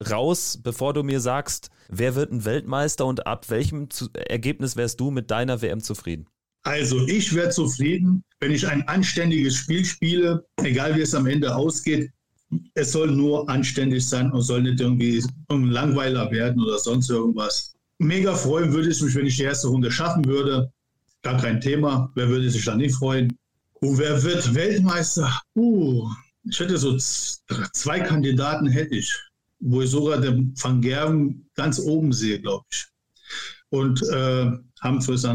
[0.09, 5.11] raus, bevor du mir sagst, wer wird ein Weltmeister und ab welchem Ergebnis wärst du
[5.11, 6.27] mit deiner WM zufrieden?
[6.63, 11.55] Also ich wäre zufrieden, wenn ich ein anständiges Spiel spiele, egal wie es am Ende
[11.55, 12.11] ausgeht.
[12.73, 17.73] Es soll nur anständig sein und soll nicht irgendwie Langweiler werden oder sonst irgendwas.
[17.99, 20.71] Mega freuen würde ich mich, wenn ich die erste Runde schaffen würde.
[21.21, 22.11] Gar kein Thema.
[22.15, 23.37] Wer würde sich da nicht freuen?
[23.85, 25.41] Oh, wer wird Weltmeister?
[25.57, 26.09] Uh,
[26.49, 29.13] ich hätte so zwei Kandidaten hätte ich,
[29.59, 32.87] wo ich sogar den Van Gerven ganz oben sehe, glaube ich.
[33.71, 35.27] Und äh, Humphreys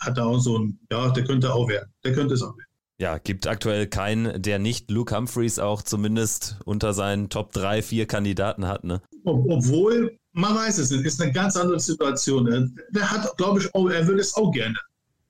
[0.00, 1.90] hat da auch so ein, ja, der könnte auch werden.
[2.04, 2.68] Der könnte es auch werden.
[3.00, 8.04] Ja, gibt aktuell keinen, der nicht Luke Humphreys auch zumindest unter seinen Top 3, 4
[8.04, 9.00] Kandidaten hat, ne?
[9.24, 12.76] Ob, obwohl, man weiß es nicht, ist eine ganz andere Situation.
[12.90, 14.76] Der hat, glaube ich, auch, er würde es auch gerne.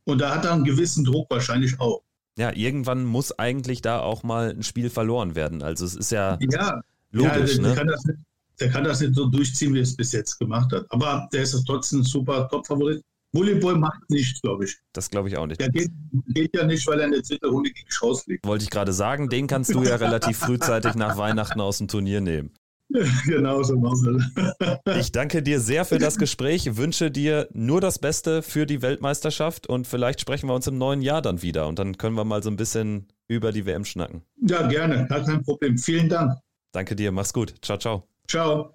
[0.06, 2.02] Und da hat er einen gewissen Druck wahrscheinlich auch
[2.38, 5.60] ja, irgendwann muss eigentlich da auch mal ein Spiel verloren werden.
[5.62, 7.56] Also es ist ja, ja logisch.
[7.56, 7.74] Ja, der, ne?
[7.74, 8.18] kann nicht,
[8.60, 10.86] der, kann das nicht, so durchziehen, wie er es bis jetzt gemacht hat.
[10.90, 13.02] Aber der ist trotzdem ein super Top-Favorit.
[13.32, 14.76] Volleyball macht nichts, glaube ich.
[14.92, 15.60] Das glaube ich auch nicht.
[15.60, 15.90] Der geht,
[16.28, 18.46] geht, ja nicht, weil er in der dritten Runde gegen Chance liegt.
[18.46, 22.20] Wollte ich gerade sagen, den kannst du ja relativ frühzeitig nach Weihnachten aus dem Turnier
[22.20, 22.52] nehmen.
[23.26, 24.32] Genau so machen
[24.98, 29.66] Ich danke dir sehr für das Gespräch, wünsche dir nur das Beste für die Weltmeisterschaft
[29.66, 32.42] und vielleicht sprechen wir uns im neuen Jahr dann wieder und dann können wir mal
[32.42, 34.22] so ein bisschen über die WM schnacken.
[34.40, 35.76] Ja, gerne, gar kein Problem.
[35.76, 36.38] Vielen Dank.
[36.72, 37.54] Danke dir, mach's gut.
[37.62, 38.08] Ciao, ciao.
[38.26, 38.74] Ciao.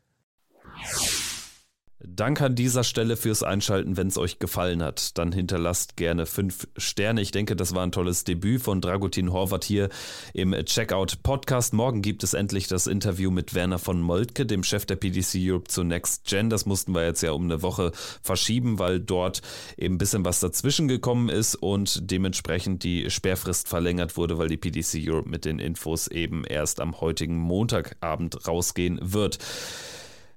[2.16, 3.98] Danke an dieser Stelle fürs Einschalten.
[3.98, 7.22] Wenn es euch gefallen hat, dann hinterlasst gerne fünf Sterne.
[7.22, 9.90] Ich denke, das war ein tolles Debüt von Dragutin Horvath hier
[10.36, 11.74] im Checkout Podcast.
[11.74, 15.70] Morgen gibt es endlich das Interview mit Werner von Moltke, dem Chef der PDC Europe
[15.70, 16.52] zu Next Gen.
[16.52, 19.42] Das mussten wir jetzt ja um eine Woche verschieben, weil dort
[19.76, 24.58] eben ein bisschen was dazwischen gekommen ist und dementsprechend die Sperrfrist verlängert wurde, weil die
[24.58, 29.40] PDC Europe mit den Infos eben erst am heutigen Montagabend rausgehen wird.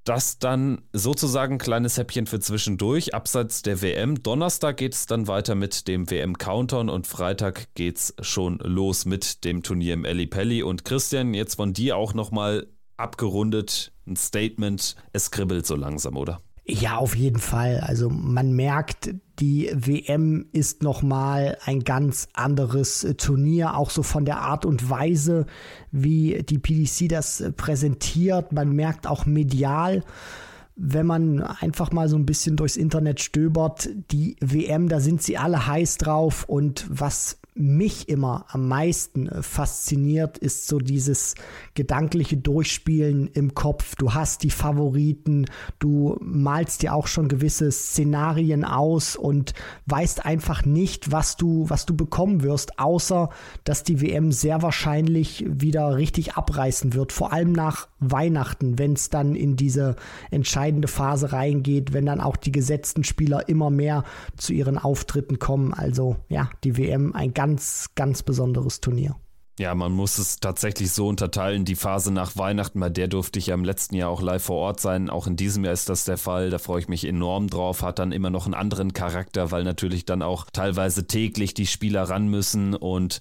[0.07, 4.23] Das dann sozusagen ein kleines Häppchen für zwischendurch, abseits der WM.
[4.23, 9.43] Donnerstag geht es dann weiter mit dem WM-Countdown und Freitag geht es schon los mit
[9.43, 10.63] dem Turnier im Eli Pelli.
[10.63, 14.95] Und Christian, jetzt von dir auch nochmal abgerundet ein Statement.
[15.13, 16.41] Es kribbelt so langsam, oder?
[16.69, 17.79] Ja, auf jeden Fall.
[17.79, 24.25] Also man merkt, die WM ist nochmal ein ganz anderes äh, Turnier, auch so von
[24.25, 25.47] der Art und Weise,
[25.93, 28.53] wie die PDC das äh, präsentiert.
[28.53, 30.03] Man merkt auch medial,
[30.77, 35.39] wenn man einfach mal so ein bisschen durchs Internet stöbert, die WM, da sind sie
[35.39, 41.35] alle heiß drauf und was mich immer am meisten äh, fasziniert, ist so dieses
[41.75, 43.97] gedankliche Durchspielen im Kopf.
[43.97, 45.47] Du hast die Favoriten,
[45.79, 49.55] du malst dir auch schon gewisse Szenarien aus und
[49.87, 53.31] weißt einfach nicht, was du, was du bekommen wirst, außer
[53.65, 57.13] dass die WM sehr wahrscheinlich wieder richtig abreißen wird.
[57.13, 59.97] Vor allem nach Weihnachten, wenn es dann in diese
[60.67, 64.05] entscheidende Phase reingeht, wenn dann auch die gesetzten Spieler immer mehr
[64.37, 65.73] zu ihren Auftritten kommen.
[65.73, 69.15] Also ja, die WM ein ganz ganz, besonderes Turnier.
[69.59, 71.65] Ja, man muss es tatsächlich so unterteilen.
[71.65, 74.57] Die Phase nach Weihnachten, bei der durfte ich ja im letzten Jahr auch live vor
[74.57, 75.09] Ort sein.
[75.09, 76.51] Auch in diesem Jahr ist das der Fall.
[76.51, 77.83] Da freue ich mich enorm drauf.
[77.83, 82.03] Hat dann immer noch einen anderen Charakter, weil natürlich dann auch teilweise täglich die Spieler
[82.03, 83.21] ran müssen und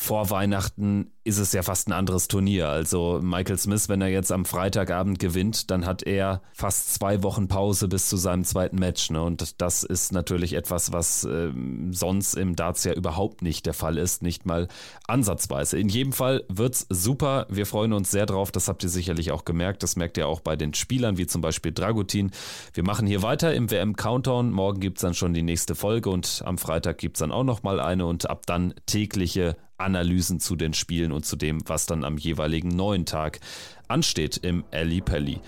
[0.00, 2.68] vor Weihnachten ist es ja fast ein anderes Turnier.
[2.68, 7.48] Also Michael Smith, wenn er jetzt am Freitagabend gewinnt, dann hat er fast zwei Wochen
[7.48, 9.10] Pause bis zu seinem zweiten Match.
[9.10, 9.20] Ne?
[9.20, 11.50] Und das ist natürlich etwas, was äh,
[11.90, 14.68] sonst im Darts ja überhaupt nicht der Fall ist, nicht mal
[15.08, 15.76] ansatzweise.
[15.76, 17.46] In jedem Fall wird's super.
[17.50, 18.52] Wir freuen uns sehr drauf.
[18.52, 19.82] Das habt ihr sicherlich auch gemerkt.
[19.82, 22.30] Das merkt ihr auch bei den Spielern, wie zum Beispiel Dragutin.
[22.72, 24.52] Wir machen hier weiter im WM Countdown.
[24.52, 27.80] Morgen gibt's dann schon die nächste Folge und am Freitag gibt's dann auch noch mal
[27.80, 32.18] eine und ab dann tägliche Analysen zu den Spielen und zu dem, was dann am
[32.18, 33.40] jeweiligen neuen Tag
[33.88, 35.40] ansteht im Ali Pelli.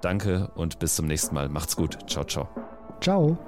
[0.00, 1.48] Danke und bis zum nächsten Mal.
[1.48, 1.98] Macht's gut.
[2.08, 2.48] Ciao, ciao.
[3.00, 3.38] Ciao.